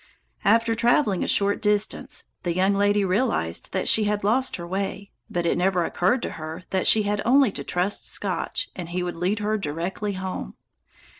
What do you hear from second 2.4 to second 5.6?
the young lady realized that she had lost her way, but it